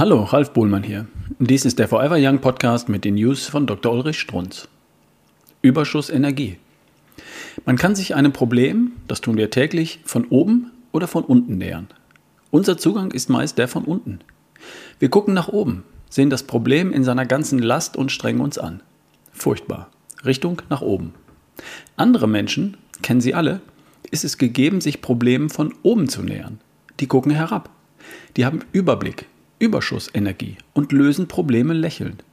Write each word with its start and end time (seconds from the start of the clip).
Hallo, 0.00 0.22
Ralf 0.22 0.54
Bohlmann 0.54 0.82
hier. 0.82 1.06
Dies 1.40 1.66
ist 1.66 1.78
der 1.78 1.86
Forever 1.86 2.16
Young 2.18 2.38
Podcast 2.38 2.88
mit 2.88 3.04
den 3.04 3.16
News 3.16 3.48
von 3.48 3.66
Dr. 3.66 3.92
Ulrich 3.92 4.18
Strunz. 4.18 4.66
Überschuss 5.60 6.08
Energie. 6.08 6.56
Man 7.66 7.76
kann 7.76 7.94
sich 7.94 8.14
einem 8.14 8.32
Problem, 8.32 8.92
das 9.08 9.20
tun 9.20 9.36
wir 9.36 9.50
täglich, 9.50 10.00
von 10.06 10.24
oben 10.28 10.70
oder 10.92 11.06
von 11.06 11.22
unten 11.22 11.58
nähern. 11.58 11.86
Unser 12.50 12.78
Zugang 12.78 13.10
ist 13.10 13.28
meist 13.28 13.58
der 13.58 13.68
von 13.68 13.84
unten. 13.84 14.20
Wir 14.98 15.10
gucken 15.10 15.34
nach 15.34 15.48
oben, 15.48 15.82
sehen 16.08 16.30
das 16.30 16.44
Problem 16.44 16.94
in 16.94 17.04
seiner 17.04 17.26
ganzen 17.26 17.58
Last 17.58 17.98
und 17.98 18.10
strengen 18.10 18.40
uns 18.40 18.56
an. 18.56 18.82
Furchtbar. 19.34 19.90
Richtung 20.24 20.62
nach 20.70 20.80
oben. 20.80 21.12
Andere 21.98 22.26
Menschen, 22.26 22.78
kennen 23.02 23.20
Sie 23.20 23.34
alle, 23.34 23.60
ist 24.10 24.24
es 24.24 24.38
gegeben, 24.38 24.80
sich 24.80 25.02
Problemen 25.02 25.50
von 25.50 25.74
oben 25.82 26.08
zu 26.08 26.22
nähern. 26.22 26.58
Die 27.00 27.06
gucken 27.06 27.32
herab. 27.32 27.68
Die 28.38 28.46
haben 28.46 28.60
Überblick, 28.72 29.26
Überschussenergie 29.60 30.56
und 30.72 30.90
lösen 30.90 31.28
Probleme 31.28 31.74
lächelnd. 31.74 32.24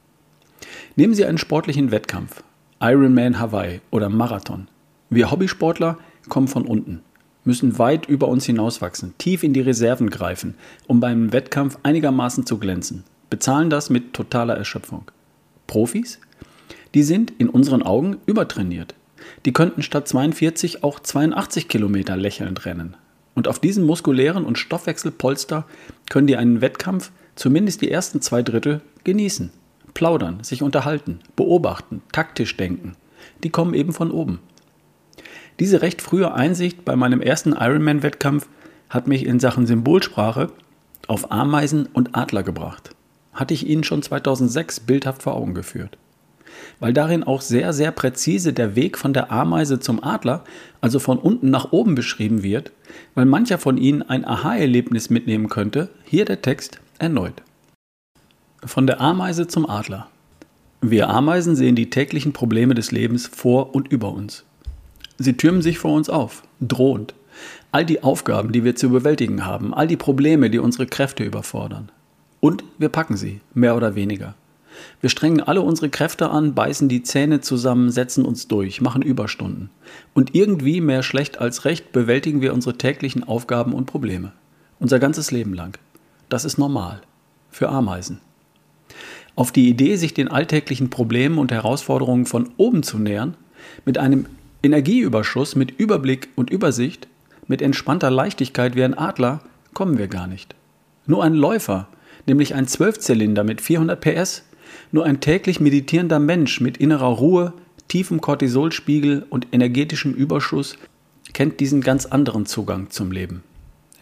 Nehmen 0.96 1.14
Sie 1.14 1.26
einen 1.26 1.36
sportlichen 1.36 1.90
Wettkampf, 1.90 2.42
Ironman 2.80 3.38
Hawaii 3.38 3.80
oder 3.90 4.08
Marathon. 4.08 4.66
Wir 5.10 5.30
Hobbysportler 5.30 5.98
kommen 6.30 6.48
von 6.48 6.64
unten, 6.64 7.02
müssen 7.44 7.78
weit 7.78 8.06
über 8.06 8.28
uns 8.28 8.46
hinauswachsen, 8.46 9.12
tief 9.18 9.42
in 9.42 9.52
die 9.52 9.60
Reserven 9.60 10.08
greifen, 10.08 10.54
um 10.86 11.00
beim 11.00 11.32
Wettkampf 11.32 11.78
einigermaßen 11.82 12.46
zu 12.46 12.56
glänzen, 12.56 13.04
bezahlen 13.28 13.68
das 13.68 13.90
mit 13.90 14.14
totaler 14.14 14.56
Erschöpfung. 14.56 15.10
Profis? 15.66 16.18
Die 16.94 17.02
sind 17.02 17.30
in 17.36 17.50
unseren 17.50 17.82
Augen 17.82 18.16
übertrainiert. 18.24 18.94
Die 19.44 19.52
könnten 19.52 19.82
statt 19.82 20.08
42 20.08 20.82
auch 20.82 20.98
82 20.98 21.68
Kilometer 21.68 22.16
lächelnd 22.16 22.64
rennen. 22.64 22.96
Und 23.34 23.48
auf 23.48 23.58
diesem 23.58 23.84
muskulären 23.84 24.44
und 24.44 24.58
Stoffwechselpolster 24.58 25.66
können 26.08 26.26
die 26.26 26.36
einen 26.36 26.62
Wettkampf 26.62 27.12
zumindest 27.38 27.82
die 27.82 27.90
ersten 27.90 28.20
zwei 28.20 28.42
Drittel 28.42 28.80
genießen. 29.04 29.50
Plaudern, 29.94 30.42
sich 30.42 30.62
unterhalten, 30.62 31.20
beobachten, 31.36 32.02
taktisch 32.12 32.56
denken. 32.56 32.96
Die 33.42 33.50
kommen 33.50 33.74
eben 33.74 33.92
von 33.92 34.10
oben. 34.10 34.40
Diese 35.58 35.82
recht 35.82 36.02
frühe 36.02 36.32
Einsicht 36.32 36.84
bei 36.84 36.94
meinem 36.94 37.20
ersten 37.20 37.52
Ironman-Wettkampf 37.52 38.48
hat 38.90 39.08
mich 39.08 39.26
in 39.26 39.40
Sachen 39.40 39.66
Symbolsprache 39.66 40.50
auf 41.06 41.32
Ameisen 41.32 41.86
und 41.86 42.14
Adler 42.14 42.42
gebracht. 42.42 42.90
Hatte 43.32 43.54
ich 43.54 43.66
Ihnen 43.66 43.84
schon 43.84 44.02
2006 44.02 44.80
bildhaft 44.80 45.22
vor 45.22 45.34
Augen 45.34 45.54
geführt 45.54 45.98
weil 46.80 46.92
darin 46.92 47.24
auch 47.24 47.40
sehr, 47.40 47.72
sehr 47.72 47.90
präzise 47.90 48.52
der 48.52 48.76
Weg 48.76 48.98
von 48.98 49.12
der 49.12 49.32
Ameise 49.32 49.80
zum 49.80 50.02
Adler, 50.02 50.44
also 50.80 50.98
von 50.98 51.18
unten 51.18 51.50
nach 51.50 51.72
oben 51.72 51.94
beschrieben 51.94 52.42
wird, 52.42 52.72
weil 53.14 53.26
mancher 53.26 53.58
von 53.58 53.78
Ihnen 53.78 54.02
ein 54.02 54.24
Aha-Erlebnis 54.24 55.10
mitnehmen 55.10 55.48
könnte, 55.48 55.88
hier 56.04 56.24
der 56.24 56.42
Text 56.42 56.80
erneut. 56.98 57.42
Von 58.64 58.86
der 58.86 59.00
Ameise 59.00 59.46
zum 59.46 59.68
Adler. 59.68 60.08
Wir 60.80 61.08
Ameisen 61.08 61.56
sehen 61.56 61.74
die 61.74 61.90
täglichen 61.90 62.32
Probleme 62.32 62.74
des 62.74 62.92
Lebens 62.92 63.26
vor 63.26 63.74
und 63.74 63.88
über 63.88 64.12
uns. 64.12 64.44
Sie 65.18 65.36
türmen 65.36 65.62
sich 65.62 65.78
vor 65.78 65.92
uns 65.92 66.08
auf, 66.08 66.42
drohend. 66.60 67.14
All 67.72 67.84
die 67.84 68.02
Aufgaben, 68.02 68.52
die 68.52 68.64
wir 68.64 68.76
zu 68.76 68.90
bewältigen 68.90 69.44
haben, 69.44 69.74
all 69.74 69.86
die 69.86 69.96
Probleme, 69.96 70.50
die 70.50 70.58
unsere 70.58 70.86
Kräfte 70.86 71.24
überfordern. 71.24 71.90
Und 72.40 72.64
wir 72.78 72.88
packen 72.88 73.16
sie, 73.16 73.40
mehr 73.54 73.76
oder 73.76 73.94
weniger. 73.94 74.34
Wir 75.00 75.10
strengen 75.10 75.40
alle 75.40 75.60
unsere 75.60 75.88
Kräfte 75.88 76.30
an, 76.30 76.54
beißen 76.54 76.88
die 76.88 77.02
Zähne 77.02 77.40
zusammen, 77.40 77.90
setzen 77.90 78.24
uns 78.24 78.46
durch, 78.46 78.80
machen 78.80 79.02
Überstunden. 79.02 79.70
Und 80.14 80.34
irgendwie, 80.34 80.80
mehr 80.80 81.02
schlecht 81.02 81.40
als 81.40 81.64
recht, 81.64 81.92
bewältigen 81.92 82.40
wir 82.40 82.54
unsere 82.54 82.78
täglichen 82.78 83.24
Aufgaben 83.24 83.72
und 83.72 83.86
Probleme. 83.86 84.32
Unser 84.78 85.00
ganzes 85.00 85.32
Leben 85.32 85.54
lang. 85.54 85.76
Das 86.28 86.44
ist 86.44 86.58
normal. 86.58 87.00
Für 87.50 87.68
Ameisen. 87.70 88.20
Auf 89.34 89.52
die 89.52 89.68
Idee, 89.68 89.96
sich 89.96 90.14
den 90.14 90.28
alltäglichen 90.28 90.90
Problemen 90.90 91.38
und 91.38 91.52
Herausforderungen 91.52 92.26
von 92.26 92.50
oben 92.56 92.82
zu 92.82 92.98
nähern, 92.98 93.36
mit 93.84 93.98
einem 93.98 94.26
Energieüberschuss, 94.62 95.54
mit 95.56 95.70
Überblick 95.70 96.28
und 96.34 96.50
Übersicht, 96.50 97.08
mit 97.46 97.62
entspannter 97.62 98.10
Leichtigkeit 98.10 98.74
wie 98.74 98.84
ein 98.84 98.98
Adler, 98.98 99.40
kommen 99.72 99.96
wir 99.96 100.08
gar 100.08 100.26
nicht. 100.26 100.54
Nur 101.06 101.24
ein 101.24 101.34
Läufer, 101.34 101.88
nämlich 102.26 102.54
ein 102.54 102.66
Zwölfzylinder 102.66 103.44
mit 103.44 103.60
400 103.60 104.00
PS, 104.00 104.42
nur 104.92 105.04
ein 105.04 105.20
täglich 105.20 105.60
meditierender 105.60 106.18
Mensch 106.18 106.60
mit 106.60 106.76
innerer 106.76 107.06
Ruhe, 107.06 107.52
tiefem 107.86 108.20
Cortisolspiegel 108.20 109.24
und 109.30 109.46
energetischem 109.52 110.12
Überschuss 110.12 110.76
kennt 111.32 111.60
diesen 111.60 111.80
ganz 111.80 112.06
anderen 112.06 112.44
Zugang 112.44 112.90
zum 112.90 113.12
Leben. 113.12 113.42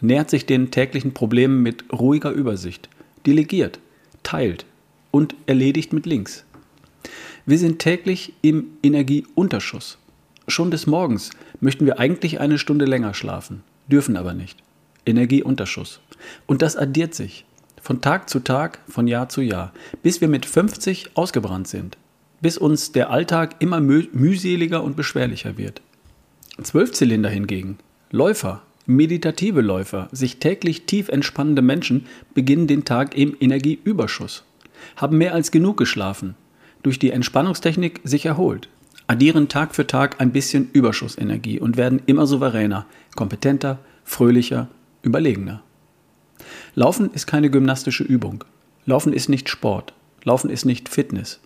Nähert 0.01 0.29
sich 0.29 0.45
den 0.45 0.71
täglichen 0.71 1.13
Problemen 1.13 1.63
mit 1.63 1.91
ruhiger 1.91 2.31
Übersicht, 2.31 2.89
delegiert, 3.25 3.79
teilt 4.23 4.65
und 5.11 5.35
erledigt 5.45 5.93
mit 5.93 6.05
links. 6.05 6.45
Wir 7.45 7.57
sind 7.57 7.79
täglich 7.79 8.33
im 8.41 8.67
Energieunterschuss. 8.83 9.97
Schon 10.47 10.71
des 10.71 10.87
Morgens 10.87 11.31
möchten 11.59 11.85
wir 11.85 11.99
eigentlich 11.99 12.39
eine 12.39 12.57
Stunde 12.57 12.85
länger 12.85 13.13
schlafen, 13.13 13.63
dürfen 13.87 14.17
aber 14.17 14.33
nicht. 14.33 14.59
Energieunterschuss. 15.05 16.01
Und 16.45 16.61
das 16.61 16.75
addiert 16.75 17.15
sich 17.15 17.45
von 17.81 18.01
Tag 18.01 18.29
zu 18.29 18.41
Tag, 18.41 18.79
von 18.89 19.07
Jahr 19.07 19.29
zu 19.29 19.41
Jahr, 19.41 19.71
bis 20.03 20.19
wir 20.19 20.27
mit 20.27 20.45
50 20.45 21.11
ausgebrannt 21.15 21.69
sind, 21.69 21.97
bis 22.41 22.57
uns 22.57 22.91
der 22.91 23.09
Alltag 23.09 23.55
immer 23.59 23.79
müh 23.79 24.09
mühseliger 24.11 24.83
und 24.83 24.97
beschwerlicher 24.97 25.57
wird. 25.57 25.81
Zwölfzylinder 26.61 27.29
hingegen, 27.29 27.77
Läufer, 28.11 28.61
meditative 28.87 29.61
Läufer, 29.61 30.07
sich 30.11 30.37
täglich 30.37 30.85
tief 30.85 31.09
entspannende 31.09 31.61
Menschen 31.61 32.07
beginnen 32.33 32.67
den 32.67 32.85
Tag 32.85 33.15
im 33.15 33.35
Energieüberschuss, 33.39 34.45
haben 34.95 35.17
mehr 35.17 35.33
als 35.33 35.51
genug 35.51 35.77
geschlafen, 35.77 36.35
durch 36.81 36.97
die 36.97 37.11
Entspannungstechnik 37.11 37.99
sich 38.03 38.25
erholt, 38.25 38.69
addieren 39.07 39.49
Tag 39.49 39.75
für 39.75 39.85
Tag 39.85 40.19
ein 40.21 40.31
bisschen 40.31 40.69
Überschussenergie 40.71 41.59
und 41.59 41.77
werden 41.77 42.01
immer 42.05 42.25
souveräner, 42.25 42.85
kompetenter, 43.15 43.79
fröhlicher, 44.03 44.69
überlegener. 45.01 45.61
Laufen 46.75 47.11
ist 47.11 47.27
keine 47.27 47.49
gymnastische 47.49 48.03
Übung. 48.03 48.43
Laufen 48.85 49.11
ist 49.11 49.27
nicht 49.27 49.49
Sport. 49.49 49.93
Laufen 50.23 50.49
ist 50.49 50.65
nicht 50.65 50.89
Fitness. 50.89 51.41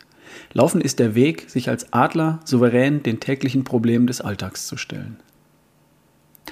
Laufen 0.53 0.81
ist 0.81 1.00
der 1.00 1.16
Weg, 1.16 1.50
sich 1.50 1.69
als 1.69 1.91
Adler 1.91 2.40
souverän 2.46 3.03
den 3.03 3.19
täglichen 3.19 3.63
Problemen 3.63 4.08
des 4.08 4.22
Alltags 4.22 4.68
zu 4.68 4.78
stellen. 4.78 5.18